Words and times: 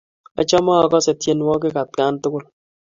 Achame 0.39 0.71
akase 0.85 1.11
tyenwogik 1.21 1.75
atkan 1.81 2.13
tukul 2.21 2.43